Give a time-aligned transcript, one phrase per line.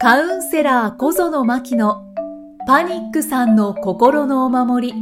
[0.00, 2.04] カウンセラー小園真希の
[2.68, 4.94] パニックさんの心のお守り。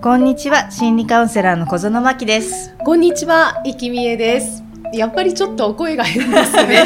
[0.00, 2.76] こんにちは、心理カウンセラーの小園真希です。
[2.84, 4.62] こんにちは、いきみえです。
[4.94, 6.84] やっぱりちょっとお声が変ですね。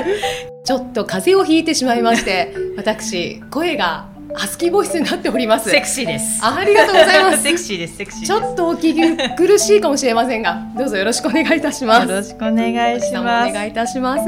[0.64, 4.06] ちょっと風邪をひいてしまいまして、私、声が
[4.36, 5.70] ハスキーボイスになっております。
[5.70, 6.44] セクシーです。
[6.44, 7.42] ありがとうございます。
[7.44, 8.26] セクシーです、セクシー。
[8.26, 12.08] ちょっとお聞き苦しいかもしれませんが、どうぞよろしくお願いいたします。
[12.08, 13.52] よろしくお願いしおます。
[13.52, 14.24] 願いいたします。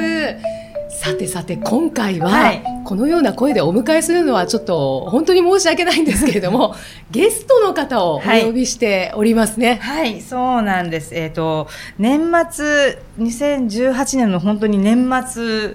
[0.91, 6.75] さてさて、今回は、はいこのような声でお迎えするのはちょっと本当に申し訳ないんですけれども、
[7.13, 9.79] ゲストの方をお呼びしておりますね。
[9.83, 11.15] はい、そうなんです。
[11.15, 11.69] えっ、と、
[11.99, 15.75] 年末、2018年の本当に年末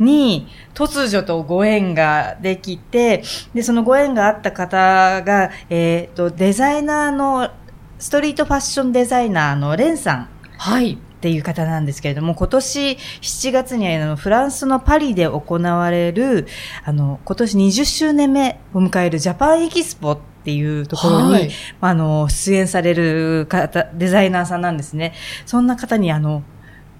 [0.00, 3.22] に突如とご縁ができて、
[3.54, 7.50] で、そのご縁があった方が、えっ、と、デザイナーの、
[7.98, 10.98] ストリートファッションデザイナーのレンさんはい。
[11.20, 16.46] っていう方なんですけれども、今年7月にあのフランスのパリで行われる、
[16.82, 21.50] あの、今年20周年目を迎えるジャパンエキスポっていうところに、はい
[21.82, 25.12] あの、出演される方、デザイナーさんなんですね。
[25.44, 26.42] そんな方にあの、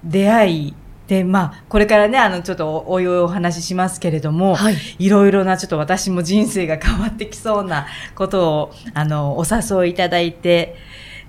[0.03, 0.73] 出会い、
[1.07, 4.77] で、まあ、これからね、あの、ちょっとおおいおいお話ししますけれども、はい。
[4.99, 10.75] いろいろなちょっと私も人生が変わってきそうなことを、あの、お誘いいただいて、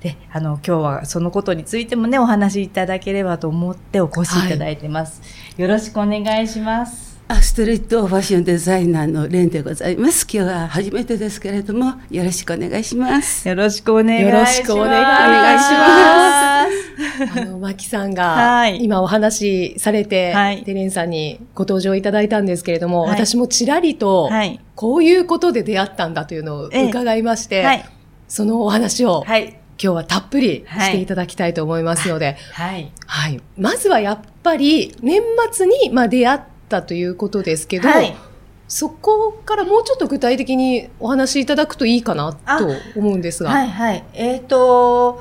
[0.01, 5.23] で、あの、今日はそのことについてもね、お話しいただければと思ってお越しいただいてます。
[5.57, 7.12] よろしくお願いします。
[7.33, 10.27] あストリートファッションデザイナーのレンでございます。
[10.31, 13.49] 今日は初めてですけれども、よろしくお願いします。
[13.49, 14.61] よろしくお願いします。
[14.61, 16.67] よろしくお願いしま
[17.33, 17.41] す。
[17.41, 24.61] あの、マキさんがは、い今お話しされて、はいテレンさんにご登場いただいたんですけれども、はい私もちらりと、はい。
[24.75, 27.85] こういうことで出会ったんだというのをええ伺いまして、はい。
[28.29, 29.59] そのお話を、はい。
[29.83, 32.93] 今日はたっぷりしていただきたいと思いますので、はい。
[33.07, 33.41] はい。
[33.57, 36.41] まずはやっぱり、年末に、まあ、出会っ
[36.73, 38.17] たということですけど、はい
[38.69, 43.51] そこからもうちょっと具体的にお話しいただくといいかなと思うんですが。
[43.51, 44.05] はい、はい。
[44.15, 45.21] えっ、と、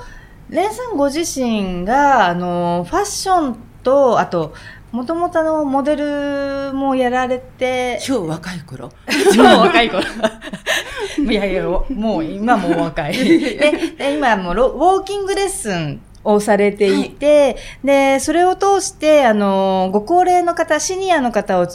[0.49, 4.53] レンさんご自身が、あの、ファッションと、あと、
[4.93, 8.89] もともとのモデルもやられて、超若い頃？
[9.35, 10.03] 超若い頃。
[11.29, 13.13] いやいや、もう今もお若い。
[13.19, 13.57] で、
[13.97, 21.67] で今もうロウォーキングレッスンをされていて、で、それを通して、あの、ご高齢の方、シニアの方を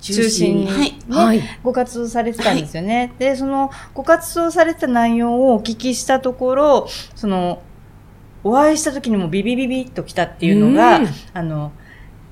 [0.00, 0.92] 中心に、はい。
[0.92, 1.42] ねはい。
[1.62, 3.12] ご活動されてたんですよね。
[3.18, 7.62] で、そのご活動されてた内容をお聞きしたところ、その、
[8.44, 11.08] お会いした時にもビビビビッと来たっていうのが、うん。
[11.32, 11.72] あの、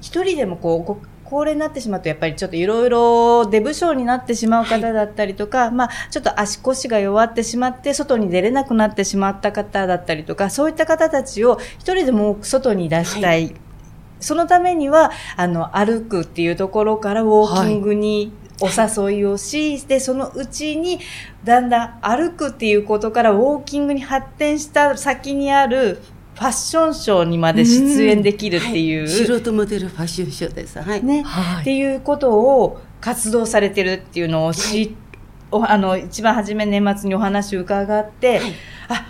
[0.01, 0.99] 一人でもこう、ご
[1.31, 13.55] 高齢になってしまうと、やっぱりちょっといろいろデブ症になってしまう方だったりとか、まあ、ちょっと足腰が弱ってしまって、外に出れなくなってしまった方だったりとか、そういった方たちを一人でも多く外に出したい。
[14.19, 20.99] そのためには、あの、歩くっていうところからウォーキングにお誘いをし、で、そのうちに、
[21.45, 26.03] だんだん歩くっていうことからウォーキングに発展した先にある
[26.41, 30.81] ファッションショーにまで出演できるっていう、素人モデルファッションショーです。
[30.81, 31.05] はい。
[31.05, 34.97] ね、はいっていうことを活動されてるっていうのを知、
[35.51, 38.41] おあの、一番初め年末にお話を伺って、
[38.89, 39.07] あ、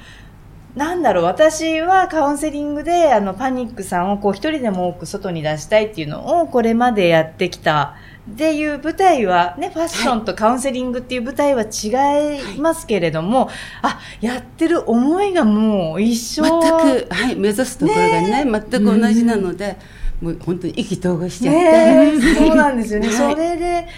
[0.74, 7.94] なんだろう、私はカウンセリングで、あの、パニックさんをこう一人でも多く外に出したいっていうのをこれまでやってきた。
[8.30, 13.50] っていう舞台は、ね、ファッションとカウンセリングっていう舞台は違いますけれども、
[13.82, 16.44] あ、やってる思いがもう一緒。
[16.44, 19.76] 全く、はい、目指すところがね、全く同じなので、
[20.20, 21.60] もう本当に意気投合しちゃって。
[21.60, 23.08] ねえ そうなんですよね。
[23.08, 23.88] はいそれで、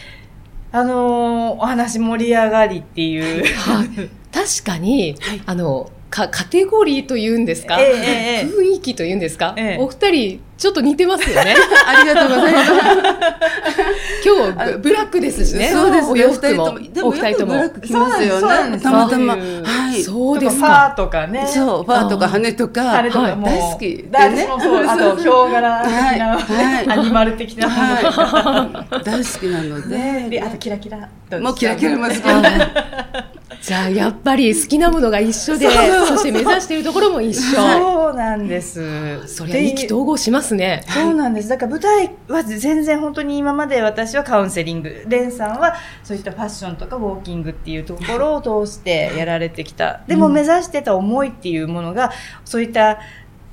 [0.72, 3.44] あのーお話盛り上がりっていう。
[3.44, 11.56] はい確かに、はいあの、か、カテゴリーというんですか、ええええ雰囲気というんですか、ええお二人、ちょっと似てますよね。
[11.88, 12.70] ありがとうございます。
[14.24, 15.70] 今日ブ、ブラックですしね。
[15.72, 16.64] そうですね、お洋服も。
[16.64, 17.08] お二人とも。
[17.08, 17.68] お二人ともブラッ。
[17.70, 18.40] ク着ますよね。
[18.40, 19.34] そうなんですたまたま。
[19.34, 20.02] はい。
[20.02, 20.68] そうですとかか。
[20.68, 21.46] ファーとかね。
[21.52, 22.80] そう、ファーとか羽とか。
[22.82, 24.86] はいあれとか大好きで大ね好きもそう。
[24.86, 28.22] あと、ヒョウ柄的な、はいはいアニマル的なものとか。
[28.22, 29.04] はい。
[29.04, 30.42] 大好きなのねで、で。
[30.42, 31.41] あとキラキラと。
[31.41, 32.18] もうキラキラも好き
[33.60, 35.69] じゃあ、やっぱり好きなものが一緒で、
[36.07, 37.57] そして目指しているところも一緒。
[37.57, 39.27] そうなんです。
[39.27, 40.84] そりゃ意気投合しますね。
[40.89, 41.49] そうなんです。
[41.49, 50.01] だから舞台は全然本当に今まで私はカウンセリング、レンさんはそういったファッションとかウォーキングっていうところを通してやられてきた。
[50.07, 52.13] でも目指してた思いっていうものが、
[52.45, 53.01] そういった、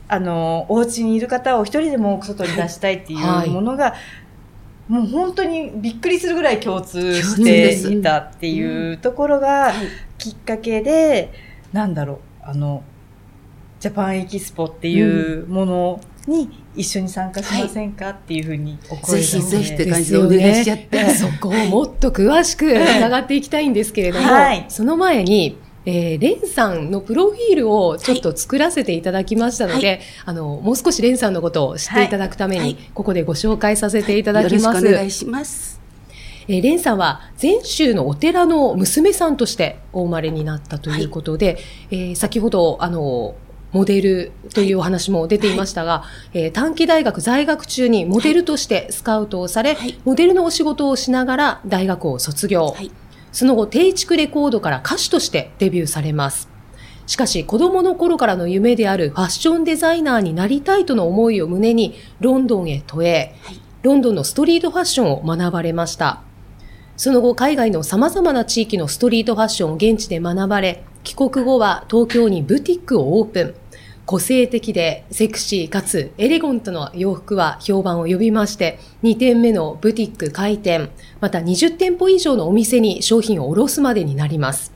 [0.07, 3.93] あの、お家にいる方を一人でも外に出したいっていうものが、
[4.89, 9.71] もう本当にびっくりするぐらい共通していたっていうところが
[10.17, 11.31] きっかけで、
[11.71, 12.83] なんだろう、あの、
[13.79, 21.09] ジャパンエキスポっていうものに一緒に参加しませんか、っていうふうにお声ぜがひぜひってで感じでお願いしちゃって。
[21.13, 24.65] そこをもっと詳しく 伺っていきたいんですけれども、はい。
[24.69, 25.55] その前に、
[25.91, 32.77] えー、レンさんのプロフィールをちょっと作らせていただきましたので、あの、もう少しレンさんのことを知っていただくために、はい。
[32.93, 34.63] ここでご紹介させていただきます。
[34.65, 35.81] よろしくお願いします。
[36.47, 41.57] えーレンさんは前州のお寺の娘さんとしてお生まれになったということで、
[41.89, 43.33] えー先ほど、あの、
[43.71, 46.03] モデルというお話も出ていましたが、
[46.33, 49.99] えー短期大学在学中にモデルとしてスカウトをされ、はい。
[50.05, 52.75] モデルのお仕事をしながら大学を卒業。
[53.29, 56.49] はいその後、定畜レコードから歌手としてデビューされます。
[57.07, 63.35] しかし、子供の頃からの夢であるファッションデザイナーになりたいとの思いを胸に、ロンドンへ渡営。
[63.43, 66.21] はいロンドンのストリートファッションを学ばれました。
[66.97, 73.55] その後、海外の様々な地域のストリートファッションを現地で学ばれ、帰国後は東京にブティックをオープン。
[74.09, 80.89] 個性的でセクシーかつエレゴントな洋服は評判を呼びまして、2店目のブティック開店、
[81.21, 84.73] また20店舗以上のお店に商品を卸すまでになります。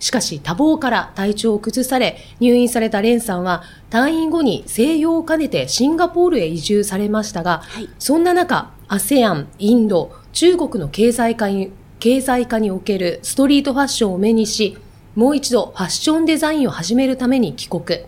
[0.00, 11.70] しかし多忙から体調を崩され入院されたレンさんは退院後に静養を兼ねてシンガポールへ移住されましたが、はいそんな中 ASEAN、インド、中国の経済化に
[12.00, 14.76] 経済化におけるストリートファッションを目にし、
[15.14, 18.00] もう一度ファッションデザインを始めるために帰国。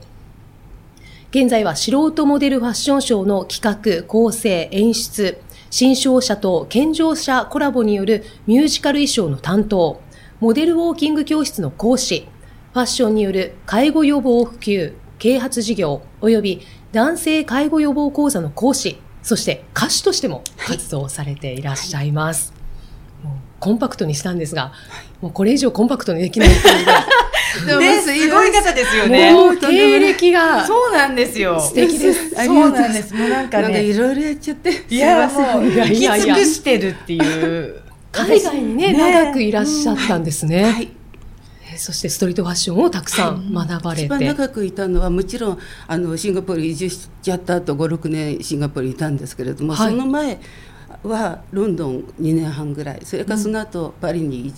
[1.31, 5.41] 現在は素人モデルファッションショーの企画、構成、演出、
[5.71, 10.01] 新商社と健常者コラボによるミュージカル衣装の担当、
[10.39, 12.29] モデルウォーキング教室の講師、
[12.73, 16.63] ファッションによる介護予防普及、啓発事業、及び
[16.93, 22.55] 男性介護予防講座の講師、そして歌手としても活動されていらっしゃいます。
[23.25, 24.73] もうコンパクトにしたんですが、
[25.21, 26.87] もうこれ以上コンパクトにできないっていう
[27.79, 29.33] ね、すごい方ですよね。
[29.33, 31.61] もう経歴がそうなんですよ。
[31.61, 32.31] 素敵です。
[32.31, 33.15] そうなんです。
[33.15, 34.85] もうなんかなんかいね、ろいろやっちゃって。
[34.89, 37.81] いや、もう、いや生き尽くしてるっていう。
[38.13, 40.65] 海外にね、ね長くいらっしゃったんですね。
[40.65, 40.85] はい。
[40.85, 41.07] えー
[41.79, 44.05] そしてストリートファッションをたくさん学ばれて。
[44.07, 50.41] 一番長くいたのはもちろんあのシンガポール移住しちゃった後56年シンガポールにいたんですけれども、はいその前
[51.03, 54.53] はロンドン2年半ぐらいそれからその後パリに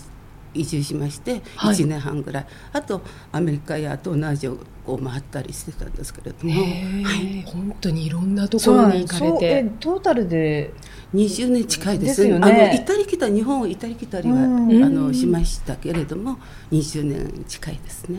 [0.55, 1.75] 移住しましてはい。
[1.75, 3.03] 1年半ぐらい、あと
[3.33, 4.53] アメリカや東南アジア
[4.87, 7.47] を回ったりしてたんですけれども、へー。
[7.47, 9.47] 本当にいろんなところに行かれて。
[9.47, 9.71] え。
[9.81, 10.73] トータルで、
[11.15, 12.23] 20年近いです。
[12.23, 12.47] ですよね。
[12.47, 14.85] あの行ったり来た日本を行ったり来たりは、うん。
[14.85, 16.39] あのしましたけれども
[16.71, 18.19] 20年近いですね。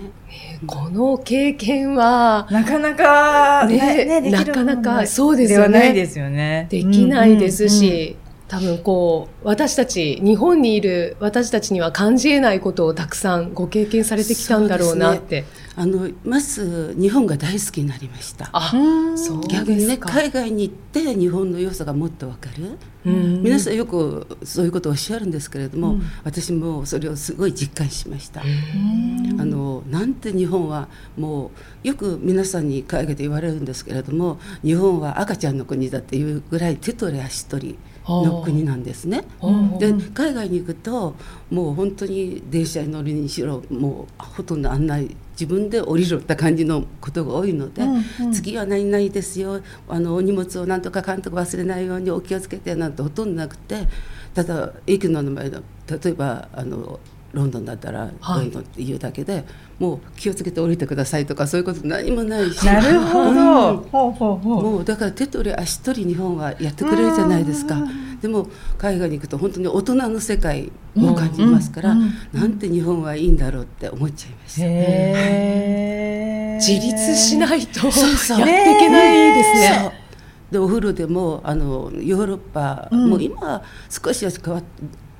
[0.65, 5.67] この経験はなかなか、ねねできるなかなかそうですよね。
[5.69, 6.67] ではないですよね。
[6.69, 8.15] できないですうんうんし、
[8.49, 15.45] 多分こう、私たち、日本にいる私たちには感じ得ないことをたくさんご経験されてきたんだろうなって。
[15.75, 18.49] あのまず日本が大好きになりました。
[18.51, 19.97] あ、うんそう逆にね。
[19.97, 31.51] 海外に行って日本の良さがもっとわかる、うん皆さんよくそういうことをおっしゃるんですけれども、うん私もそれをすごい実感しました、うんあのなんて日本はも
[31.85, 39.23] うよく皆さんに海外で言われるんですけれども日本は赤ちゃんの国だっていうぐらい手取り足取りの国なんですね。
[39.41, 41.15] うんで海外に行くと
[41.49, 48.33] もう本当に電車に乗るにしろもうほとんど案内自分で降りろって感じのことが多いので、うんうん。
[48.33, 49.61] 次は何々ですよ。
[49.87, 53.87] あのお荷物をなんとかかんとか忘れないようにお気をつけてなんてほとんどなくて
[54.33, 56.99] ただ駅の名前だ例えばあの
[57.31, 58.39] ロンドンだったらはい。
[58.39, 59.45] ロンドンっていうだけで、
[59.77, 62.65] もう気をつけて降りてくださいとかそういうこと何もないし。
[62.65, 63.35] なるほうん。
[63.35, 63.77] ど。
[63.77, 64.63] ほうほうほう。
[64.63, 67.77] もうだから手取り足取り日本はやってくれるじゃないですか。
[68.21, 72.01] でも海外に行くと本当に大人の世界を感じますから、うん。
[72.33, 72.39] うん。
[72.41, 74.67] なんて日本はいいんだろうって思っちゃいました。
[76.59, 78.15] 自立しないとやってそう。
[78.15, 79.79] そういけないですね。
[79.83, 79.91] そう。
[80.51, 83.09] でお風呂でもあのヨーロッパ、うん。
[83.11, 84.63] もう今は少しは変わっ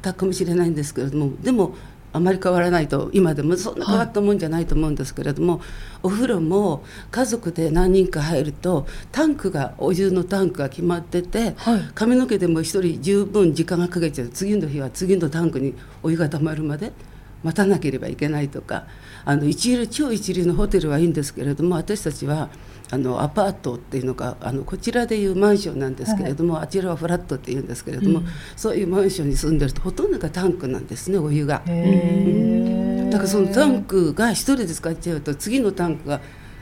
[0.01, 1.75] たかもしれないんですけれどもでも
[2.11, 5.61] あまり変わらないと今でもそんな変わったもんじゃないと思うんですけれども、
[6.01, 11.81] お風呂も家族で何人か入るとタンクがお湯のタンクが決まってて、はい。
[11.93, 16.91] 髪の毛でも一人十分時間がかけちゃう次の日は次のタンクにお湯が溜まるまで
[17.43, 18.85] 待たなければいけないとか
[19.25, 22.49] あの一流超一流のホテルはいいんですけれども私たちは
[22.91, 28.23] あのアパートっていうのがあのこちらでいうマンションなんですけれども、あちらはフラットっていうんですけれども、
[28.55, 31.61] そういうマンションに住んでるとほとんどがタンクなんですねお湯が。
[31.67, 33.11] へー。
[33.11, 36.19] だからそのタンクが一人で使っちゃうと次のタンクが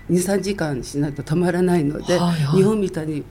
[0.10, 2.58] 23時間しないとたまらないので、はいはい。
[2.58, 3.24] 日本みたいに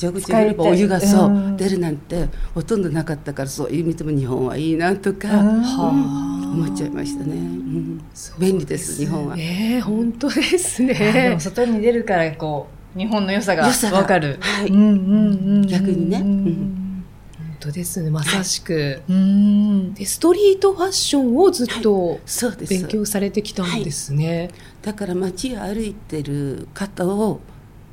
[0.00, 1.56] 蛇口に入ればお湯がそう、うん。
[1.58, 5.28] 出るなんてほとんどなかったからそういう意味でも日本はいいなとか。
[5.38, 5.58] う
[5.98, 8.04] ん思っちゃいましたね、うん。
[8.38, 9.36] 便利です日本は。
[9.36, 11.40] ねえ本当ですあでねも。
[11.40, 13.98] 外に出るからこう日本の良さが良さが。
[13.98, 14.38] わかる。
[14.40, 14.66] はい。
[14.68, 16.18] うんうんうん逆にね。
[16.18, 17.04] うん。
[17.38, 19.00] 本当ですね、まさしく。
[19.08, 19.94] うん。
[19.94, 22.70] で、ストリートファッションをずっとそうです。
[22.74, 24.50] 勉強されてきたんですね。
[24.82, 27.40] だから街を歩いてる方を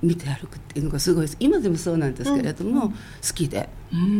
[0.01, 1.37] 見て歩くっていうのがすごいです。
[1.39, 2.93] 今でもそうなんですけれども、好
[3.33, 3.69] きで。
[3.93, 4.11] うんうんう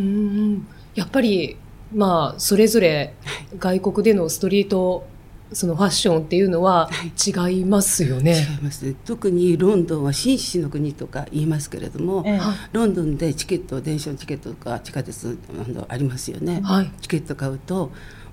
[0.56, 0.68] ん。
[0.94, 1.56] やっぱり、
[1.92, 3.14] まあ、それぞれ
[3.58, 5.06] 外国でのストリート、
[5.52, 6.88] そのファッションっていうのは
[7.26, 8.38] 違いますよね。
[8.38, 8.84] 違います。
[8.84, 12.36] ね特にロンドンは紳士の国とか言いますけれども、ええ。
[12.38, 16.92] はロンドンでチケット電車のチケットとか地下鉄あのありますよね、はい。
[17.00, 17.90] チケット買うと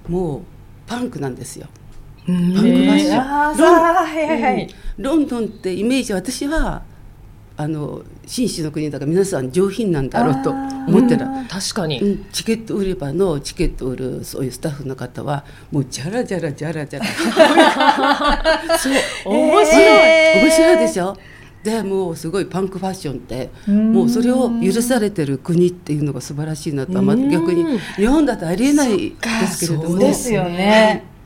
[0.08, 0.42] もう
[0.86, 1.68] パンクなんですよ。
[2.28, 2.54] うん。
[2.54, 4.70] パンクファッション。
[5.04, 6.84] ロンドンってイメージ私は
[7.60, 12.00] あの紳士の国だから皆さん上品なんだろうと思ってた、確かに。
[12.00, 17.06] うん、チケット売り場のチケットを売るそういうスタッフの方はもうじゃらじゃらじゃらじゃら
[18.78, 18.94] そう。
[19.26, 19.84] 面白い。
[19.84, 21.18] えー面白いでしょ？
[21.64, 29.90] でもうすごいパンクファッションってんもうそれを許されてる国っていうのが素晴らしいなと逆に日本だとありえないですけれども。
[29.90, 31.17] そうですよね。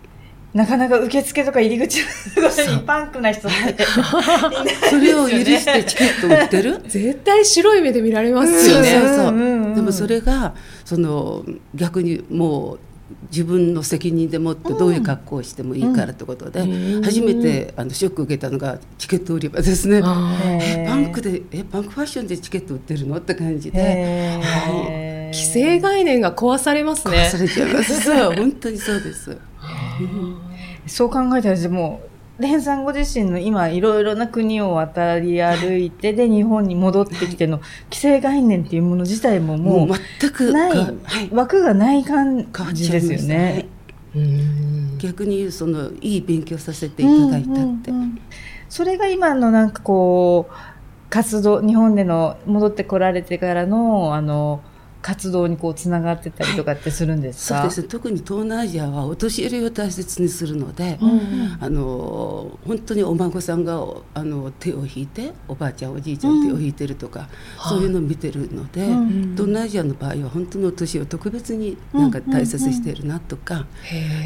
[0.54, 2.06] なかなか受付とか入り口の
[2.50, 3.48] ところにパンクな人。
[4.90, 6.82] それを許してチケット売ってる？
[6.88, 8.92] 絶対白い目で見られますよね。
[8.92, 10.54] そうそうそううんうんうんでもそれが
[10.84, 12.80] その逆にもう
[13.30, 20.02] 自分の責任でもってどういう格好をしてもいいからってことで、うん初めてあのショックを受けたのがチケット売り場ですね。
[20.04, 23.16] あーへーパンクでえパンクファッションでチケット売ってるの？
[23.18, 27.38] って感じでへー既成概念が壊されますね壊さ。
[27.38, 28.02] れちゃいます。
[28.02, 29.38] そう本当にそうです。
[30.88, 32.02] そう考えたら、も
[32.40, 37.62] う、レンさんご自身の今、いろいろな国を渡り歩いて、で、日本に戻ってきての、
[37.92, 43.68] 既成概念っていうもの自体もももう全くう、ないはい、枠がない感じですよね。
[44.16, 47.92] うん逆にそのいい勉強させていただいたって。
[47.92, 48.22] うんうんうん
[48.72, 50.54] それが今のなんかこう、
[51.10, 54.62] 活動、日本での戻ってこられてからの、あの、
[55.02, 57.62] 活動にこう、つながってたりとかってするんですか？
[57.62, 57.82] そうです。
[57.82, 61.10] ね特に東南アジアはお年寄りを大切にするので、うん。
[61.12, 67.30] うんあの本当にお孫さんがあの手を引いておばあちゃんおじいちゃん手を引いてるとか、
[67.70, 69.32] そういうのを見てるので、うん。
[69.34, 73.66] 東南アジアの場合は本当のお年を特別になんか大切にしてるなとか、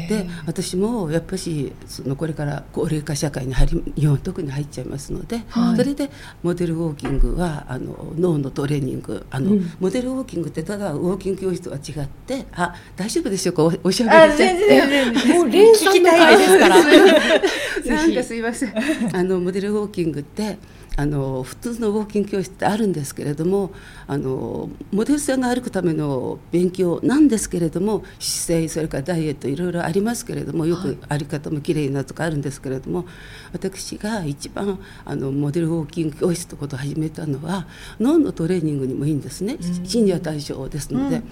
[0.08, 5.76] で私もやっぱしそのこれから高齢化社会に入り 日本は特に入っちゃいますので、はい。
[5.76, 6.10] それで
[6.42, 9.70] モデルウォーキングはあの脳のトレーニングあの、うん。
[9.80, 13.62] モデルウォーキングってただウォーキング教室とは違ってあ大丈夫でしょうか？
[13.62, 14.44] おおしゃあ、べりで。
[14.44, 15.34] 全然全然。
[15.38, 16.76] もう連さんの回ですから。
[17.96, 18.74] なんかすいません。
[19.16, 20.58] あのモデルウォーキングって
[20.96, 23.70] あの普通のウォーキング教室ってあるんですけれども
[24.06, 33.04] あのモデルさんが歩くための勉強なんですけれども姿勢それからダイエットいろいろありますけれどもよく歩き方も綺麗なとかあるんですけれども、
[33.52, 37.66] 私が一番あのモデルウォーキング教室ということを始めたのは
[38.00, 41.22] 脳のトレーニングにもいいんですね、シニア対象ですので。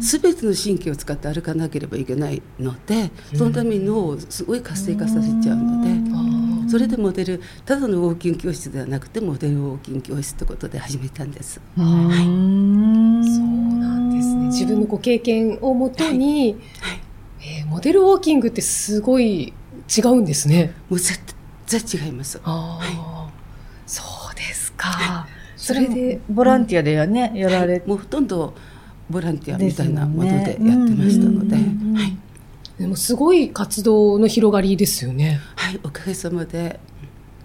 [0.00, 6.41] すべての神経を使って歩かなければいけないのでそのために脳をすごい活性化させちゃうので、
[6.72, 11.60] それでモデルただのウォーキング教室ではなくてモデルウォーキング教室ということで始めたんです。
[11.76, 12.24] そうな
[13.98, 14.46] んですね。
[14.46, 16.56] 自分のご経験をもとに、
[17.42, 19.52] えーモデルウォーキングってすごい
[19.94, 20.72] 違うんですね。
[20.88, 21.20] もう絶
[21.66, 22.40] 対違います。
[22.42, 23.30] ああ、
[23.86, 24.02] そ
[24.32, 25.26] うですか。
[25.58, 27.86] そそれでボランティアではね、やられて。
[27.86, 28.54] もうほとんど
[29.10, 32.16] ボランティアみたいなものでやってましたので、はい、
[32.82, 35.38] でもすごい活動の広がりですよね。
[35.54, 36.80] はい、おかげさまで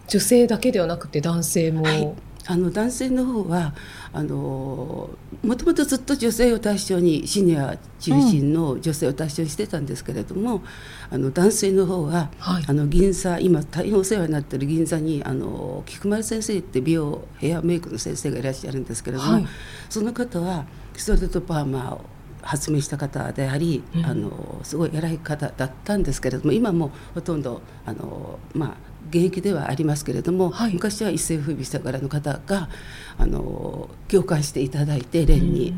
[0.07, 1.83] 女性だけではなくて男性も。
[1.83, 2.13] はい
[2.49, 3.75] あの男性の方は
[4.13, 5.09] あの
[5.43, 10.63] もともとずっと女性を対象にシニア中心の女性を対象にしてたんですけれども、
[11.09, 19.45] あの男性の方は、はいあの銀座今大変お世話になっている銀座にあの菊丸先生って美容ヘアメイクの先生がいらっしゃるんですけれども、はい
[19.89, 20.65] その方は
[20.95, 22.16] ストレートパーマを
[22.47, 24.05] 発明した方であり、うん。
[24.05, 30.73] あのすごい偉い方だったんですけれども今もほとんどあのまあ現役ではありますけれども、はい。
[30.73, 32.69] 昔は一世風靡したからの方が
[33.17, 35.73] あの共感していただいて蓮に、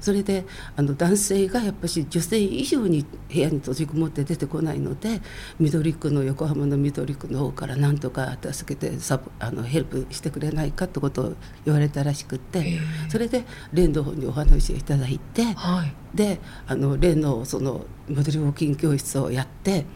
[0.00, 0.44] それで
[0.76, 5.22] あの男性がやっぱし女性以上に部屋に閉じこもって出てこないので
[5.60, 11.32] 緑区の横浜の緑区の方からなんとか助けてサポあのヘルプしてくれないかってことを
[11.64, 15.94] 言われたらしくってそれで蓮の方にお話をいただいてはい。
[16.14, 19.86] であの蓮のそのモデルウォーキング教室をやって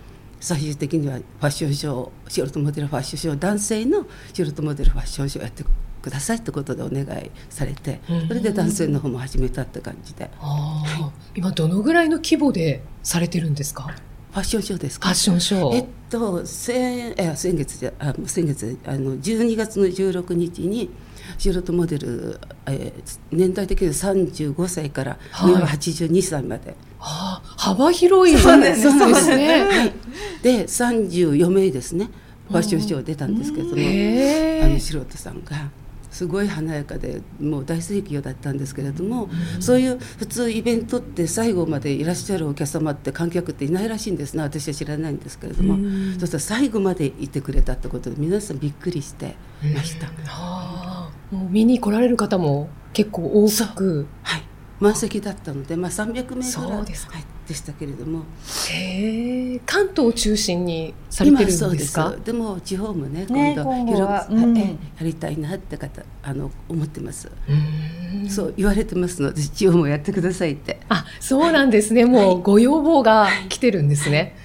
[0.40, 5.64] 最終的にはファッションショー素人モデルファッションショー男性の素人モデルファッションショーをやって
[6.02, 8.28] くださいってことでお願いされてうん。
[8.28, 10.30] それで男性の方も始めたって感じで。
[10.40, 13.84] ああ、今どのぐらいの規模でされてるんですか？
[13.84, 13.92] フ
[14.32, 15.08] ファッションショーですか？
[15.08, 15.74] ファッションショー。
[15.74, 20.90] えっと先え先月じゃあ先月あの12月の16日に
[21.38, 25.52] 素人モデル、えー年代的には35歳からはい。
[25.52, 28.36] 上は82歳まで、はあ幅広い。
[28.38, 28.82] そうです。
[28.82, 29.64] そうですね。
[29.64, 29.92] はい、
[30.46, 32.08] で34名ですね
[32.48, 33.82] ファッションショー出たんですけれども。
[34.64, 35.70] あの素人さんが
[36.12, 45.76] すごい華やかでもう大盛況だったんですけれども、そういう普通イベントって最後までいらっしゃるお客様って観客っていないらしいんですね私は知らないんですけれども、
[46.20, 49.34] そしたら最後までいてくれたってことで皆さんびっくりして
[49.74, 50.06] ました。
[50.06, 54.06] はあもう見に来られる方も結構多く。
[54.22, 54.42] はい
[54.78, 56.84] 満席だったので、まあ、300名ぐらい
[57.48, 58.24] でしたけれども
[58.70, 59.60] へえ。
[59.64, 62.14] 関東を中心にされてるんですか？
[62.24, 72.04] でも地方もねね今度広く、うんえやりたいなって方あの思ってます、うんそう言われてますので地方もやってくださいってあ、そうなんですね。
[72.04, 74.36] もうご要望が来てるんですね。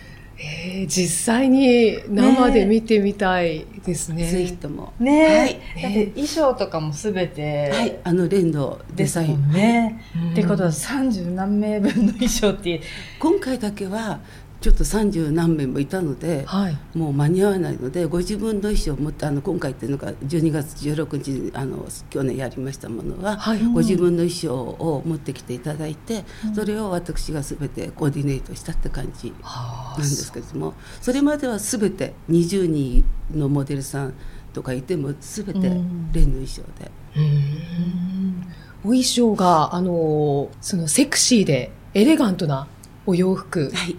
[0.43, 4.25] えー実際に生で見てみたいですね。
[4.25, 4.93] ぜひとも。
[4.99, 5.83] ねえ、はい。
[5.83, 9.49] だって衣装とかもすべて、はい、あのレンのデザイン。
[9.49, 10.03] んね。
[10.15, 12.81] うんってことは30何名分の衣装って
[13.19, 14.19] 今回だけは
[14.61, 16.77] ちょっと30何名もいたので、はい。
[16.93, 23.59] もう間に合わないのでご自分の衣装を持ってあの今回っていうのが12月16日にあの去年やりましたものは、はい。
[23.63, 33.03] ご自分の衣装を持ってきていただいて、それを私が全てコーディネートしたって感じはなんですけれどもそれまでは全て20人
[33.33, 34.13] のモデルさん
[34.53, 36.91] とかいても全てレンの衣装で。
[37.17, 38.47] うん
[38.83, 42.67] お衣装が、あの、そのセクシーでエレガントな
[43.05, 43.69] お洋服。
[43.69, 43.95] はい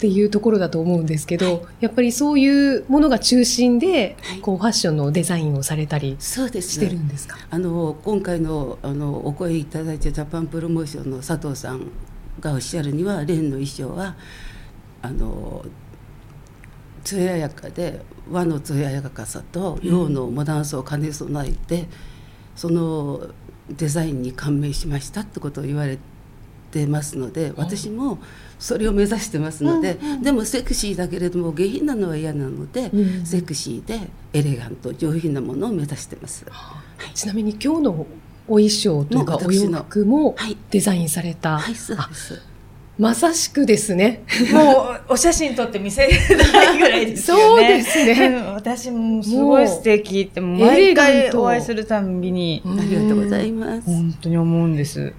[0.00, 4.40] っていうところだと思うんですけど、やっぱりそういうものが中心で、はい。
[4.40, 7.36] こうファッションのデザインをされたりしてるねんですか？
[7.50, 11.90] あの今回のあのお声いただいたジャパンプロモーションの佐藤さん
[12.40, 14.16] がおっしゃるにはレンの衣装は
[15.02, 15.66] あの
[17.04, 21.88] 艶やかで和の艶やかさと洋のモダンさを兼ね備えて、
[22.56, 23.26] その
[23.68, 25.98] デザインに感銘しましたってことを言われ
[26.70, 28.18] てますので私も
[28.60, 33.98] それを目指してますので、でもセクシーだけれども下品なのは嫌なので、うんセクシーで
[34.32, 36.44] エレガント上品なものを目指してます。
[37.14, 38.06] ちなみに今日の
[38.46, 42.42] お衣装というかお洋服もはいデザインされた、はい、そうあです。
[42.98, 44.22] まさしくですね。
[44.52, 47.82] もうお写真撮って見せたいぐらいですよね。
[47.82, 53.86] そうですねうん私もすごい素敵って、毎回お会いするたんびに、ありがとうございます。
[53.86, 55.14] 本当に思うんです。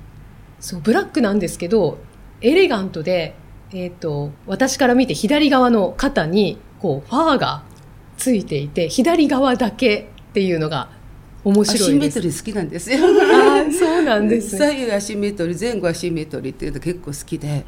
[0.60, 1.98] そう、ブラックなんですけど、
[2.42, 3.36] エレガントで、
[3.74, 7.64] えっ、と、私から見て左側の肩に、こう、ファーが
[8.18, 10.90] ついていて、左側だけっていうのが
[11.44, 11.84] 面白いです。
[11.84, 12.98] アシンメトリー好きなんですよ。
[12.98, 14.60] あーそうなんですね。
[14.72, 17.64] 左右アシンメトリー、前後アシンメトリーっていうの結構好きで。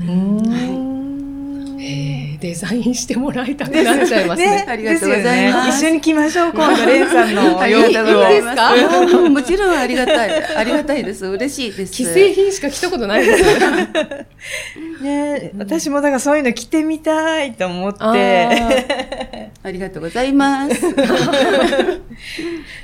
[1.85, 4.65] へーデザインしてもらいたくなっちゃいますね。
[4.67, 7.93] ありがとうございますですよね一緒に来ましょう、今度、レンさんのあり洋服を。
[7.93, 8.71] がとうございいいですか？
[8.71, 9.15] ます。
[9.15, 10.55] もうもちろんありがたい。
[10.55, 11.25] ありがたいです。
[11.25, 11.93] 嬉しいです。
[11.93, 13.43] 既製品しか着たことないです。
[15.03, 17.99] ね、私もだからそういうの着てみたいと思って。
[19.65, 20.81] ありがとうございます。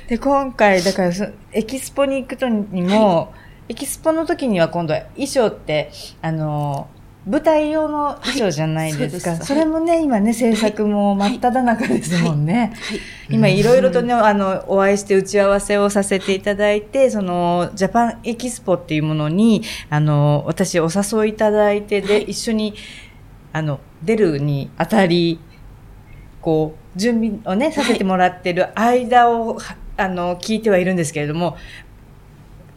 [0.08, 3.32] で、今回、だからそ、エキスポに行くとにも、
[3.68, 5.90] エキスポの時には今度は衣装って、
[6.22, 6.88] あの、
[7.26, 9.30] 舞台用の衣装じゃないですか。
[9.30, 12.72] はいそすそれもね、今ね、制作も真っ只中ですもんね。
[12.74, 13.00] はい。
[13.28, 22.74] 今いろいろとね、あの、お会いして打ち合わせをさせていただいて、その、ジャパンエキスポっていうものに、あの、私お誘いいただいて、で、一緒に、
[23.52, 25.40] あの、出るにあたり、
[26.40, 31.58] こう、準備をね、させてもらってる間を、はあの、聞いてはいるんですけれども、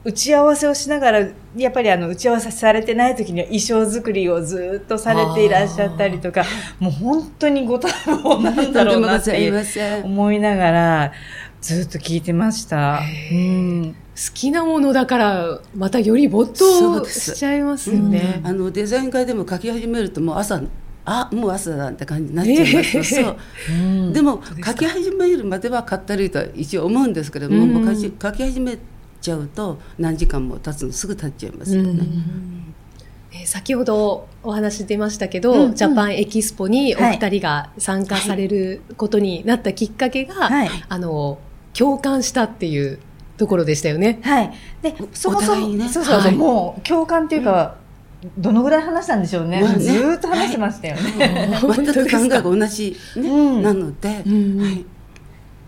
[0.06, 6.44] 打ち合わせをしながら、やっぱりあの、打ち合わせされてない時には衣装作りをずっとされていらっしゃったりとか、
[6.80, 11.12] もう本当にご多忙なんだろうなって思いながら、
[11.62, 12.98] ずっと聞いてました。
[12.98, 13.94] へうーん。
[13.94, 13.98] 好
[14.34, 18.42] きなものだから、またより没頭しちゃいますよね。
[18.44, 20.62] あのデザイン会でも書き始めるともう朝
[21.06, 27.86] あもう朝だって感じになっちゃいます、ええそうでも書き始めるまではかったるいとは一応思うんですけれども,、うん。
[27.86, 28.78] もう書き始め
[29.24, 32.74] ちゃうと何時間も経つのすぐ経っちゃいますよね、えー
[33.46, 35.76] 先ほどお話出ましたけど、うんうん。
[35.76, 40.70] ジャパンエキスポにお二人が参加されることになったきっかけが、はい。
[40.88, 41.40] あの、
[41.74, 43.00] 共感したっていう
[43.38, 44.20] ところでしたよね。
[44.22, 44.54] はい。
[44.84, 47.78] で、そもそも、ねそうそうそう、はいもう共感っていうか、
[48.38, 49.62] どのぐらい話したんでしょうね。
[49.62, 49.80] まあね。
[49.80, 51.58] ずーっと話してましたよね。
[51.60, 53.30] 本当全く考えが同じ、ね。
[53.30, 53.64] うん。
[53.64, 54.62] なので、うん。
[54.62, 54.86] はい、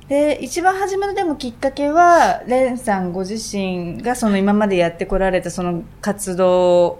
[0.08, 7.00] で、一番初めのでもきっかけは、レンさんご自身がその今までやってこられたその活動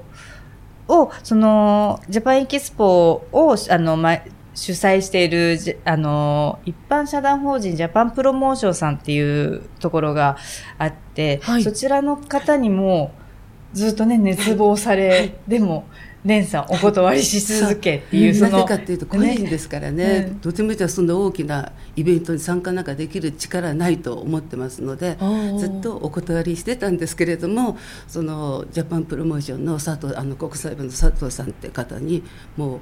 [0.88, 4.18] を、その、ジャパンエキスポを、あの、ま、
[4.56, 10.38] 主催している、じあの、一般社団法人ジャパンプロモーションさんっていうところが
[10.80, 11.64] あって、はい。
[11.64, 13.12] そちらの方にも
[13.74, 15.86] ずっとね、熱望され、でも、
[16.26, 20.28] レンさんお断りし続けっていう、そなぜの、かっていうと個人ですからね。
[20.30, 25.18] うんとてもじゃあそんな大きなイベントに参加なんかできる力はないと思ってますので
[25.58, 32.24] ずっとお断りしてたんですけれどもそのジャパンプロモーションの佐藤あの国際部の佐藤さんって方に
[32.58, 32.80] もう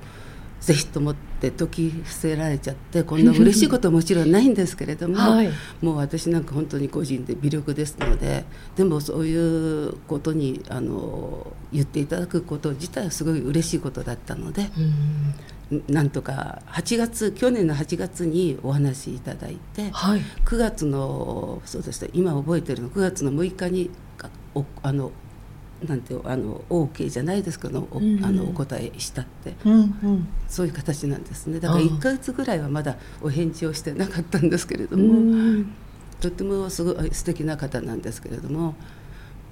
[0.64, 5.50] ぜひと思って解き伏せられちゃってこんな嬉しいことはもちろんないんですけれども、 はい
[5.82, 8.46] もう私なんか本当に個人で微力ですので
[8.78, 14.72] でもそういうことにあの言っていただくこと自体はすごい嬉しいことだったので。
[14.78, 14.94] うん
[15.88, 23.90] なんとか8月去年の8月にお話しいただいてはい9月のそうですね今覚えてるの9月の6日に
[24.84, 25.12] あの
[25.88, 28.26] なんてあの OK じゃないですけどお,、うんうん。
[28.26, 29.56] あのお答えしたって。
[29.66, 30.28] うんうん。
[30.48, 31.60] そういう形なんですね。
[31.60, 35.66] だからああ1ヶ月ぐらいはまだお返事をしてなかったんですけれどうも、ん。
[36.20, 38.76] とってもすごい素敵な方なんですけれども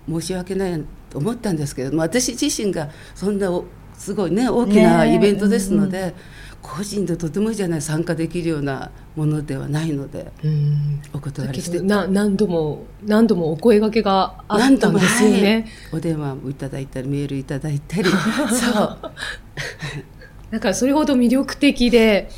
[0.08, 6.16] 申し訳ないと思ったんですけれども私自身がそんなおすごいね大きなイベントですので、
[6.62, 11.02] 個人でとてもじゃない参加できるようなものではないのでうん。
[11.14, 11.80] お断りして。
[11.80, 15.68] どな何度も何度もお声掛けがあったんですよね。
[15.90, 16.00] はい。
[16.00, 18.10] お電話もいただいたりメールいただいたり。
[18.50, 18.98] そう。
[20.52, 22.30] だからそれほど魅力的で、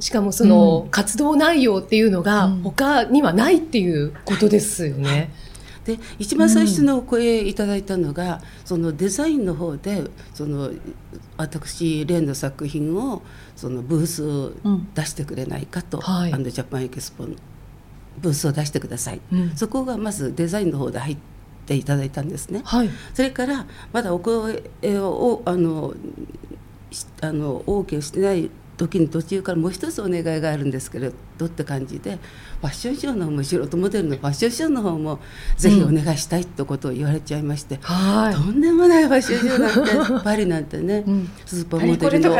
[0.00, 0.90] しかもそのうん。
[0.90, 2.62] 活動内容っていうのがうん。
[2.62, 5.30] 他にはないっていうことですよね。
[5.84, 10.70] で一番最初のお声いただいたのが、そのデザインの方でその
[11.36, 13.22] 私レンの作品を
[13.56, 14.88] そのブースをうん。
[14.94, 16.32] 出してくれないかと、はい。
[16.32, 17.34] あのジャパンエキスポの
[18.20, 19.56] ブースを出してください、うん。
[19.56, 21.16] そこがまずデザインの方で入っ
[21.66, 22.62] ていただいたんですね。
[22.64, 22.90] はい。
[23.14, 24.62] それからまだお声
[24.98, 25.94] をあの
[26.90, 28.50] しあの OK してない
[28.82, 32.18] 時に途中からもう一つお願いがあるんですけれどって感じで
[32.60, 35.20] ファッションショーの方も素人モデルのファッションショーの方も
[35.56, 41.30] ぜひお願いしたいってことを言われちゃいまして、はとんでもないファッションショーなんてパリなんてね、うん。
[41.46, 42.30] スーパーモデルの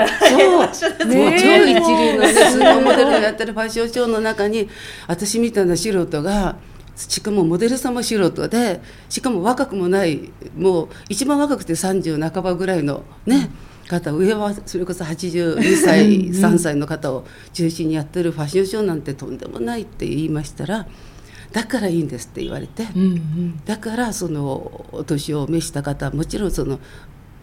[0.72, 4.68] そうねもう超一流の、ね、スーパーモデルがやってるファッションショーの中に
[5.06, 6.56] 私みたいな素人が
[6.96, 13.50] しかもモデルさんも素人でしかも若くもないもう一番若くて30半ばぐらいのね、
[13.88, 20.86] 方上はそれこそ82歳3歳の方を中心にやってるファッションショーなんてとんでもないって言いましたら
[21.52, 22.84] だからいいんですって言われて。
[22.84, 22.86] い。
[22.94, 23.64] うんうん。
[23.66, 26.80] だからそのお年を召した方もちろんその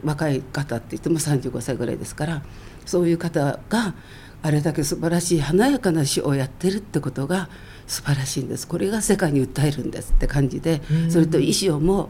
[0.04, 2.42] 若い方って言っても35歳ぐらいですから
[2.86, 3.94] そういう方が
[4.42, 7.50] あれだけ素晴らしい華やかな詩をやってるってことが
[7.88, 12.10] 素晴らしいんですこれが世界に訴えるんですって感じでうんそれと衣装も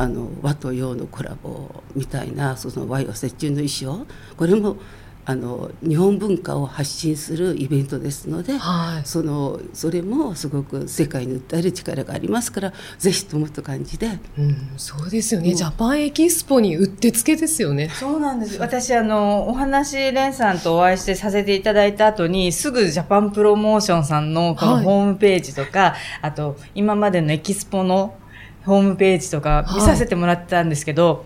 [0.00, 4.06] あの和と洋のコラボみたいなその和洋折衷の衣装
[4.38, 4.78] これも
[5.26, 9.06] あの日本文化を発信するイベントですので、はい。
[9.06, 15.54] そのそれもすごく世界に訴える力がありますからぜひともと感じでうん、そうですよね。
[15.54, 17.90] ジャパンエキスポにうってつけですよね。
[17.90, 18.58] そうなんです。
[18.58, 28.14] 私、あの、お話、レンさんとお会いしてさせていただいた後に、すぐジャパンプロモーションさんのこのはいホームページとか、あと、今までのエキスポの
[28.64, 31.24] ホームページとか見させてもらってたんですけど、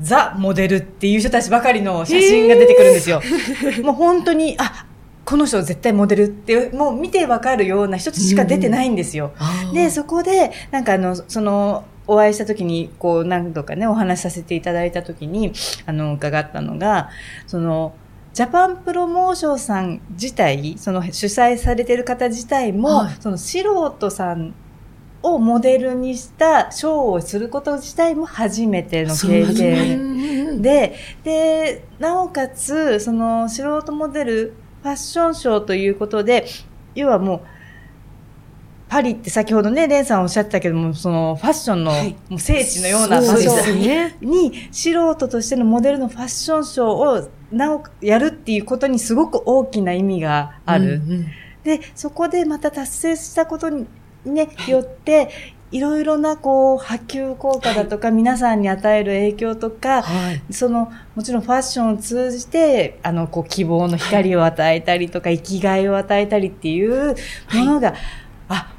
[0.00, 3.22] ザ・モデルっていう人たちばかりの写真が出てくるんですよ。
[3.82, 4.86] もう本当に、あ、
[5.24, 9.32] この人絶対モデルって、もう見てわかるような人しか出てないんですよ。
[9.38, 15.52] あーで、そこで、なんかあの、その、お会いした時に、こう、何度かね、お話しさせていただいた時に、
[15.86, 17.08] あの、伺ったのが、
[17.46, 17.94] その、
[18.32, 23.60] ジャパンプロモーションさん自体、その主催されてる方自体も、はいその素
[23.96, 24.54] 人さん
[25.22, 36.46] をモデルにしたショーをすること自体も初めての経験うんで、で、なおかつ、その素人モデルファッションショーということで、
[36.94, 37.40] 要はもう、
[38.88, 41.92] パリって先ほどね、レンさんおっしゃってたけども、そのファッションの
[42.38, 43.50] 聖地のような場所。
[44.20, 46.86] に、素人としてのモデルのファッションショー
[47.24, 51.02] をなおやるっていうことにすごく大きな意味がある。
[51.04, 51.26] うんうん
[51.66, 53.88] で、そこでまた達成したことに
[54.26, 55.28] ね、よって、
[55.72, 60.52] いろいろなこう波及効果だとか、皆さんに与える影響とか、はい。
[60.52, 67.16] その、もちろんファッションを通じて、あの、こう、希望の光を与えたりとか、生きがいを与えたりっていう
[67.52, 67.94] ものが、
[68.48, 68.72] あ、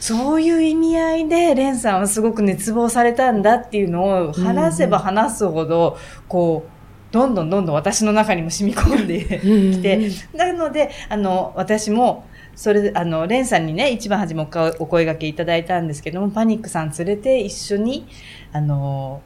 [0.00, 9.20] そういう意味合いで、レンさんはすごく熱望されたんだっていうのを、話せば話すほど、こう、どんどんどんどん私の中にも染み込んで
[9.76, 12.24] きて、なので、あの、私も、
[12.60, 18.06] それで、あの、レンさんにね、一番初めお声掛けいただいたんですけども、パニックさん連れて一緒に、
[18.52, 19.22] あの、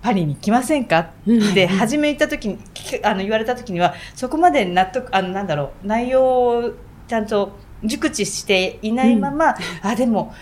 [0.00, 1.00] パパリに来ませんか？
[1.00, 2.58] って、 初め言った時に、
[3.02, 6.70] あの、言われた時には、そこまで納得、あの、なんだろう、内容を
[7.08, 10.32] ちゃんと熟知していないまま、あ、でも、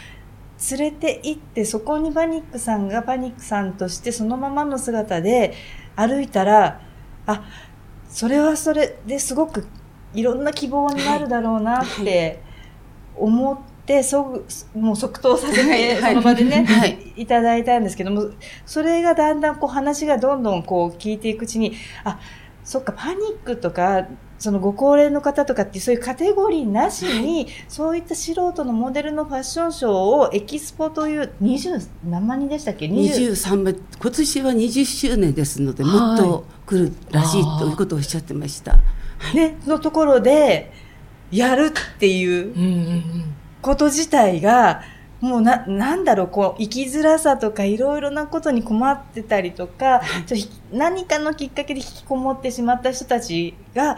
[0.70, 5.54] 連れて行って、そこにパニックさんがパニックさんとしてそのままの姿で
[5.96, 6.78] 歩いたら、
[7.24, 7.44] あ、
[8.10, 9.66] それはそれですごく
[10.16, 12.40] いろんな希望になるだろうなって
[13.16, 14.42] 思って、そ
[14.74, 16.14] うもう即答させて、はい。
[16.14, 16.98] その場でね、はい。
[17.16, 18.30] い、ただいたんですけども、
[18.64, 22.18] それがだんだんこう話がどんどんこう聞いていくうちに、あ、
[22.64, 38.78] そっか、パニックとか、そのご高齢の方とかってそういうカテゴリーなしに、そういった素人のモデルのファッションショーをエキスポという20何万人でしたっけ？20 23万今年は20周年ですのではいもっと来るらしいということをおっしゃってました。
[39.34, 40.72] ね、のところで
[41.30, 43.24] やるっていう
[43.62, 44.82] こと自体が、
[45.20, 53.96] もうな、なんだろう、こう、生きづらさとかいろいろなことに困ってたりとか、ちょひ何かのきっかけで引きこもってしまった人たちが、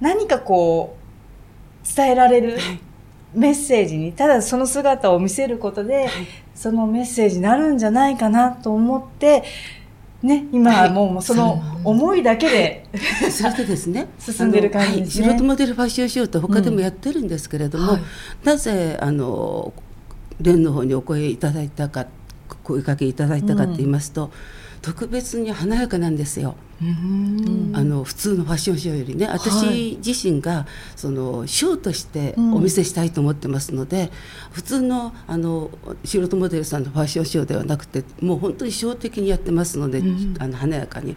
[0.00, 2.58] 何かこう、伝えられる
[3.34, 6.08] メッセージに、ただその姿を見せることで、
[6.54, 9.44] そのメッセージになるんじゃないかなと思って、
[10.22, 12.86] ね、今はもうその思いだけで、
[13.30, 14.08] それでですね。
[14.20, 15.28] 進んでる感じですね。
[15.28, 15.38] はい。
[15.38, 18.02] 素人モデルファッションショーって他でもやってるんですけれども、はい。
[18.44, 19.72] なぜあの
[20.40, 22.06] 連の方にお声いただいたか
[22.62, 24.30] 声かけいただいたかって言いますと、
[24.82, 26.54] 特別に華やかなんですよ。
[26.80, 27.72] うん。
[27.74, 29.26] あの普通のファッションショーよりね。
[29.26, 29.38] はい。
[29.38, 30.66] 私自身が
[30.96, 32.54] そのショーとしてうん。
[32.54, 34.10] お見せしたいと思ってますので、
[34.52, 35.70] 普通のあの
[36.04, 40.34] 素人モデルさんのファッションショーではなくてもう本当にショー的にやってますので、うん。
[40.38, 41.16] あの華やかに。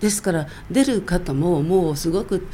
[0.00, 2.46] ですから出る方ももうすごく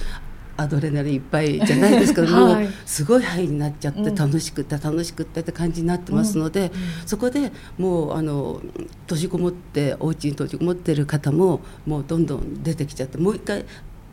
[0.57, 2.69] アドレナリンいっぱいじゃないですけども、 はい。
[2.87, 4.15] すごいハイになっちゃってうん。
[4.15, 6.73] 楽しくって楽しくってって感じになってますので、
[7.07, 8.61] そこでもうあの
[9.03, 13.65] 閉じこもってお家に閉じこもってる方ももうどんどん出てきちゃってもう一回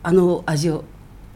[0.02, 0.84] あの味を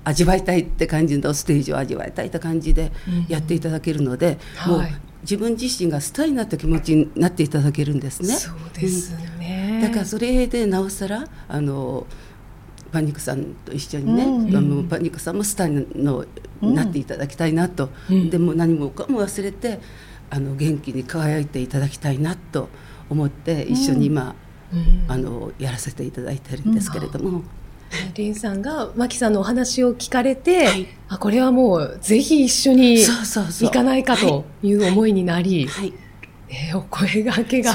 [0.04, 2.92] 味わいたいって感じのステージを味わいたいって感じで
[3.28, 4.94] やっていただけるので、もうはい
[5.26, 8.34] 自分自身がスターになった気持ちになっていただけるんですね。
[8.34, 9.80] そうですね。
[9.82, 12.06] だからそれでなおさらあの
[12.92, 14.56] パニックさんと一緒にね、うん。
[14.56, 16.18] あのパニックさんもスターにの、
[16.62, 18.30] うんなっていただきたいなと、うん。
[18.30, 19.78] でも何もかも忘れて
[20.30, 22.70] あの元気に輝いていただきたいなと
[23.10, 24.34] 思って一緒に今、
[24.72, 25.04] うん。
[25.06, 27.42] あのやらせていただいてるんですけれども、
[28.14, 30.86] リンさんがマキさんのお話を聞かれて、はい。
[31.08, 35.92] あこれはもうぜひ一緒に行かないかという思いになり、はい、
[36.48, 37.72] えーお声がけが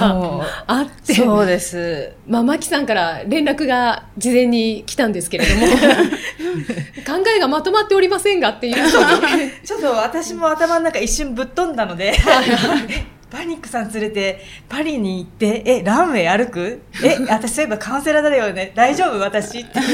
[0.68, 2.14] あって、そうです。
[2.28, 5.68] まあ、マキさんから連絡が事前に来たんですけれども、
[7.06, 8.76] 考えがまとまっておりませんがっていう。
[9.66, 12.14] ちょっと私も頭の中一瞬ぶっ飛んだので、
[13.30, 16.82] パニックさん連れてパリに行って、え、ランウェイ歩く？
[17.04, 18.72] え、私そういえばカウンセラーだよね。
[18.76, 19.20] 大丈夫？
[19.20, 19.86] 私って、ね、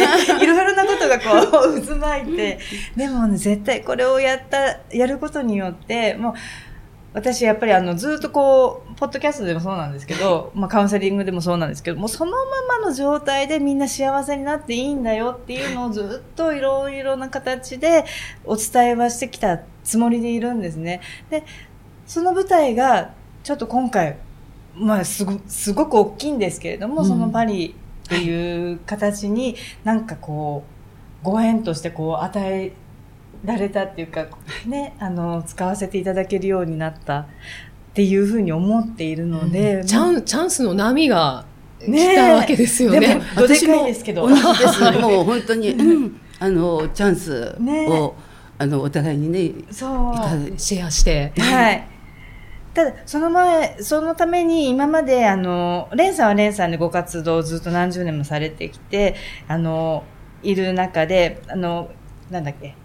[0.41, 2.59] いろいろなことがこう渦巻いて、
[2.95, 6.33] でもね、絶対これをやった、やることによって、もう、
[7.13, 12.38] 私やっぱりあのずっとこう、ポッドキャストでもそうなんですけど、 まあカウンセリングでもそうなんですけど、もうそのま
[12.80, 18.06] まの状態でみんな幸せになっていいんだよっていうのをずっといろいろな形で
[18.46, 21.02] お伝えはしてきたつもりでいるんですね。
[21.30, 21.43] で、
[22.06, 23.12] その舞台が
[23.43, 24.17] ちょっと今回、
[24.76, 30.63] まあすごすごく大きいんですけれども、うんそのパリっていう形になんかこ
[31.24, 32.74] う、ご縁としてこう与え
[33.43, 34.28] られたっていうか、
[34.65, 37.26] ね、あの、使わせていただけるようになったっ
[37.93, 41.45] ていうふうに思っているので、チャンチャンスの波が
[41.80, 42.15] 来ねえ。
[42.15, 43.15] たわけですよでね。
[43.15, 44.82] もどでかいですけど同じです。
[45.00, 48.12] もう本当に、うん、あのチャンスを、ね
[48.60, 50.60] あのお互いにねいそう。
[50.60, 51.32] シェアして。
[51.38, 51.88] はい。
[52.73, 59.15] ただ、その前、そのために今まで、あの、レンさんはレンさんでご活動をずっと何十年もされてきて、
[59.47, 60.04] あの、
[60.43, 61.89] いる中で、あの、
[62.30, 62.76] なんだっけ、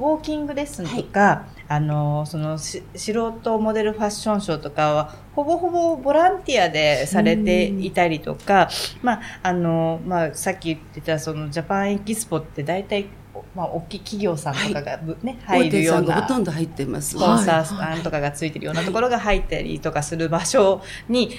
[0.00, 8.70] ウォーキングレッスンとか、あの、そのし、素人モデルファッションショーとかは、ほぼほぼボランティアでされていたりとか、
[9.02, 13.08] まあ、あの、まあ、さっき言ってた、その、ジャパンエキスポって大体、
[13.54, 16.14] まあ、大きい企業さんとかがぶ、ね、大手さ入るようんな。
[16.14, 17.10] がほとんど入ってます。
[17.10, 21.30] スポンサーさんとかがついてるようなところが入ったりとかする場所に、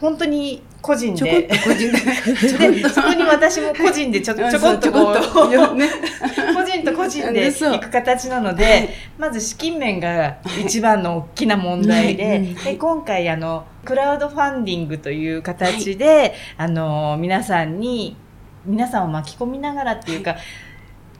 [0.00, 2.70] 本当に個人で、と個人で。
[2.82, 5.74] で、そこに私も個人でちょちょこっとこう、ちょこっと。
[5.74, 5.88] ね
[6.54, 18.16] 個人と個人で行く形なので、まず資金面が一番の大きな問題で、で今回あの、クラウドファンディングという形で、あの、皆さんに、
[18.64, 20.36] 皆さんを巻き込みながらっていうか、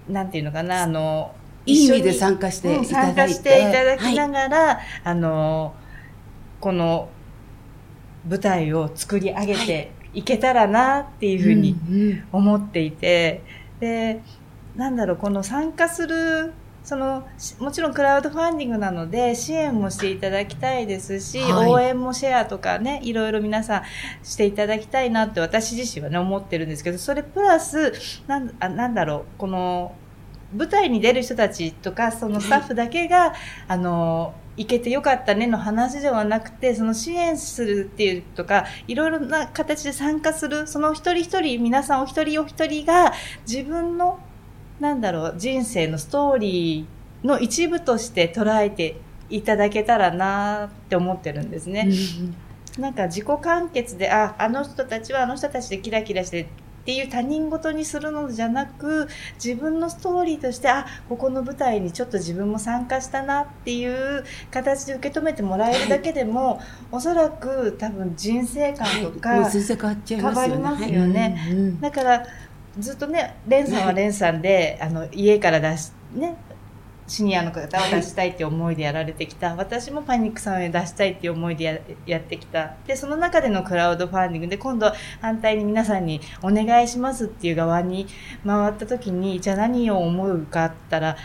[0.08, 1.32] なんていうのかな、あの、
[1.66, 4.32] いい意味で一緒に参加してうんいただいて、参加していただきなはい。
[4.32, 5.74] がら、あの、
[6.60, 7.08] この
[8.28, 10.22] 舞台を作り上げてい。
[10.22, 11.76] けたらなっていうふうに
[12.32, 13.42] 思っていて、
[13.80, 14.20] で、
[14.76, 21.70] なんだろう、この参加する、その、しもちろんクラウドファンディングなので支援もしていただきたいですし、はい。
[21.70, 23.82] 応援もシェアとかね、いろいろ皆さん
[24.22, 27.92] していただきたいなって私自身はね、思ってるんですけど、それプラス、
[28.26, 29.94] なんあなんだろう、この、
[30.56, 33.34] 舞台に出る人たちとか、そのスタッフだけが、
[33.66, 43.12] あの、行けてよかったねの話ではなくて、その支援するっていうとか、いろいろな形で参加する、その一人一人、皆さんお一人お一人が
[43.48, 44.18] 自分の、
[44.80, 48.96] なんだろう、人生のストーリーの一部として捉えて
[49.30, 51.88] いただけたらなって思ってるんですね。
[52.78, 56.48] なんか自己完結で、あ、あの人たちはあの人たちでキラキラして
[56.88, 69.50] っていう他人事にするのじゃなく、自分のストーリーとして、あ、ここの舞台にちょっと自分も参加したなっていう形で受け止めてもらえるだけでも、おそらく多分人生観とか変わっ
[70.02, 70.56] ちゃいますよね。
[70.56, 71.46] 変わりますはいよね。
[71.50, 72.26] うんうんだから、
[72.78, 76.36] ずっとね、レンさんはレンさんで、あの、家から出し、ね、
[77.08, 79.56] シニアの方を出したいっていう思いでやられてきた。
[79.56, 82.74] 私もパニックさんを出したいっていう思いでややってきた。
[82.86, 88.06] で、その中でのクラウドファンディングで、今度反対に皆さんにお願いしますっていう側に
[88.46, 91.16] 回った時に、じゃあ何を思うかって言ったら、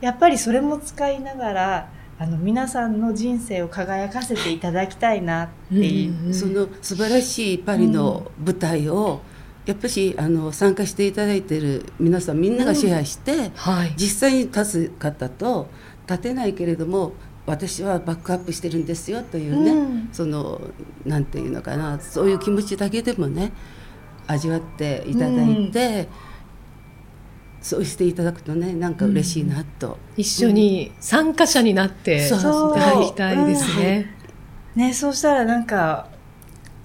[0.00, 6.26] やっぱりそれも使いながら、あの、皆さんの人生を輝かせていただきたいなっていう。
[6.26, 9.20] うんその素晴らしいパリの舞台を、
[9.66, 13.94] やっぱしあの参加していただいている皆さんみんながシェアして、はい。
[13.96, 15.68] 実際に立つ方と
[16.08, 17.12] 立てないけれども
[17.46, 20.08] 私はバックアップしてるんですよというね、うん。
[20.12, 20.60] その
[21.04, 23.52] なんていうのかなそういう気持ちだけでもね
[24.26, 26.08] 味わっていただいて、
[27.60, 34.16] そうしていただくとねなんか嬉しいなと、一緒に参加者になっていそうただきたいですね。
[34.76, 36.08] ね、そうしたらなんか、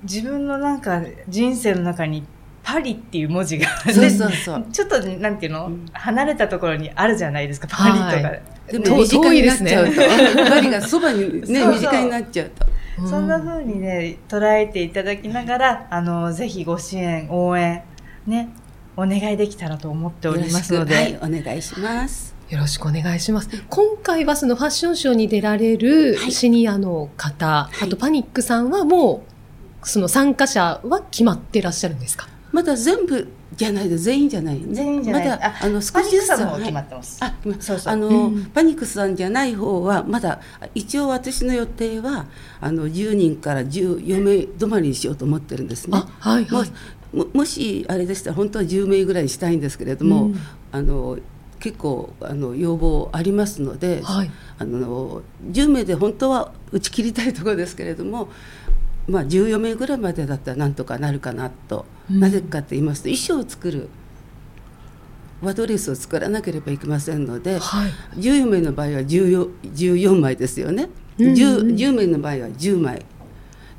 [0.02, 2.26] 自分のなんか人生の中に
[2.65, 4.65] パリっていう文字が、そうそうそう。
[4.73, 5.86] ちょっとなんていうの、うん。
[5.93, 8.06] 離れたところにあるじゃないですか、パリとか。
[8.06, 12.65] はいで遠も身近になっちゃうと、遠 パリがそばにね身近になっちゃうと。
[13.06, 17.84] うそんな風にね、捉えていただきながら、あの、ぜひご支援、応援、
[18.25, 18.49] ね、
[18.97, 20.95] お願いできたらと思っておりますので。
[20.95, 22.34] はい、お願いします。
[22.49, 23.49] よろしくお願いします。
[23.69, 26.32] 今回はそのファッションショーに出られるはい。
[26.32, 27.84] シニアの方、い。
[27.84, 29.23] あとパニックさんはも
[29.84, 32.28] う、その参加者は決まってらっしゃるんですか？
[32.56, 34.62] まだ全部じゃないで全員じゃない。
[34.72, 37.18] 全員じゃないまだあの少しずつはさんも決まってます。
[37.22, 40.39] あ、今そうそうあの、うんパニックさんじゃない方はまだ
[40.74, 42.28] 一応私の予定は
[42.62, 45.98] あの10人から14名止まりにしようと思ってるんですね。
[45.98, 46.72] あ、はいもはい。
[47.13, 50.39] ももしあれでしたら本当は10名ぐらいにしたいんですけれども、うん
[50.72, 51.18] あの
[51.60, 54.32] 結構あの要望ありますので、はい。
[54.60, 58.30] あの10名で本当は打ち切りたいところですけれども、
[59.08, 62.20] まあ、14名ぐらいまでだったらなんとかなるかなと、うん。
[62.20, 63.89] なぜかと言いますと衣装を作る。
[65.41, 67.91] ワドレスを作らなければいけませんので、はい。
[68.20, 70.89] 14名の場合は 14, 14枚ですよね、
[71.20, 71.34] うんうん。
[71.34, 73.06] 10, 10名の場合は10枚。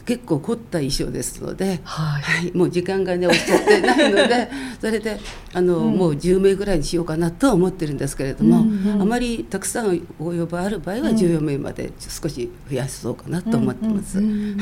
[0.04, 1.80] 結構凝った衣装ですので。
[1.82, 2.22] はい。
[2.22, 4.48] はい、もう時間がねおっしゃってないので
[4.80, 5.18] それで
[5.52, 5.96] あの、うん。
[5.96, 9.02] もう10名ぐらいにしようかなとは思ってるんですけれども、うんうん。
[9.02, 14.18] あまりたくさんご要望ある場合はうん14名まで少し増やそうかなと思ってます。
[14.18, 14.56] うん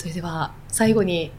[0.00, 1.30] それでは最後に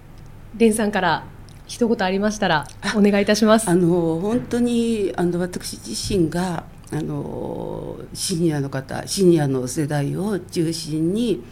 [0.56, 1.24] レンさんから
[1.66, 3.68] 一言ありましたらお願いいたします。
[3.68, 11.44] あの本当にあの私自身があのシニアの方シニアの世代を中心に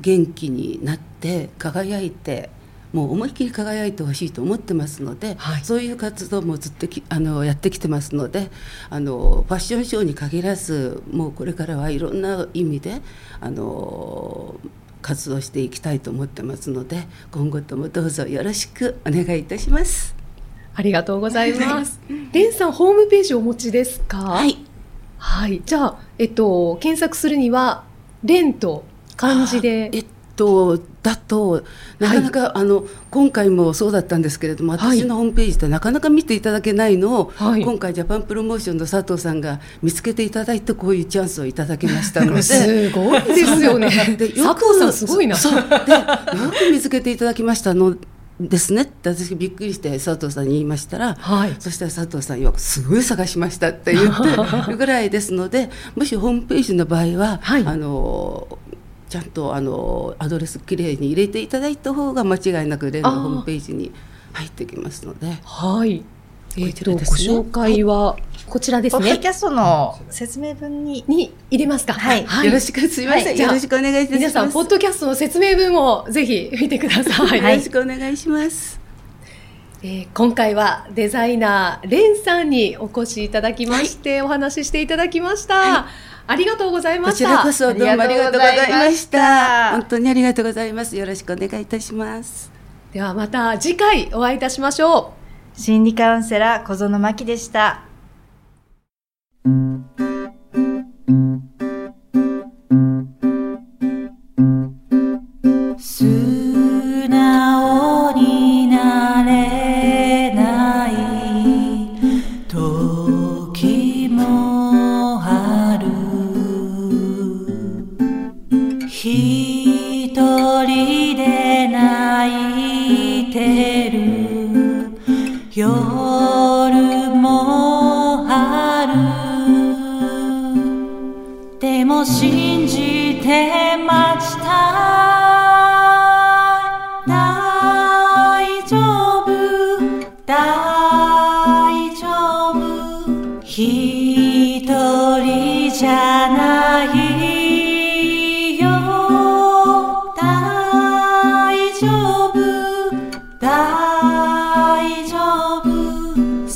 [0.00, 2.48] 元気になって輝いて
[2.94, 8.50] もう思いっきり輝いてほしいと思ってますので、はいそういう活動もずっときあのやってきてますので
[8.88, 13.02] あのファッションショーに限らずもうこれからはいろんな意味で
[13.42, 14.54] あの
[15.04, 20.14] 活動していきたいと思ってますので今後ともどうぞよろしくお願いいたします。
[20.74, 22.00] ありがとうございます。
[22.32, 24.16] レンさんホームページお持ちですか？
[24.16, 24.56] はい
[25.18, 25.62] はい。
[25.64, 27.84] じゃあ、えっと、検索するには、
[28.24, 28.84] レンと
[29.16, 31.62] 漢字でえっとだと
[31.98, 42.42] なかなか、あの今回もそうだったんですけれどもはい私のホームページってなかなか見ていただけないのを、はい今回ジャパンプロモーションの佐藤さんが見つけていただいてこういうチャンスをいただきましたので。
[42.42, 43.88] すごいですよね。
[44.18, 45.36] で佐藤さんすごいな。
[45.36, 45.62] そうでよ
[46.50, 47.96] く見つけていただきましたの
[48.40, 51.54] ですねって私びっくりして佐藤さんに言いましたら、はい。
[51.58, 58.58] そしたら佐藤さんよくすごい探しましたって言ってるぐらいですのでもしホームページの場合は、はいあの
[59.14, 63.92] ちゃんとあのアドレスきれいに入れていただいた方が間違いなく例のホームページに
[64.32, 65.38] 入ってきますので。
[65.44, 66.04] はい。
[66.56, 68.16] えっ、と、ご紹介は、
[68.48, 69.02] こちらですね。
[69.02, 71.92] ポッドキャストの説明文に、に入れますか。
[71.92, 72.24] はい。
[72.44, 74.18] よろしくすいません、よろしくお願いします。
[74.18, 77.38] 皆さん、ポッドキャストの説明文をぜひ見てください。
[77.38, 78.80] よろしくお願いします、
[79.82, 85.86] えー今回はデザイナー、レンさんにお越しいただきまして、お話ししていただきました。
[86.26, 87.24] ありがとうございました。
[87.24, 92.54] こちらこそどうもありがとうございました本当にありがとうございますよろしくお願いいたします
[92.94, 95.14] ではまた次回お会いいたしましょ
[95.56, 95.60] う。
[95.60, 97.83] 心理カウンセラー小園真希でした。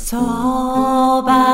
[0.09, 1.48] そば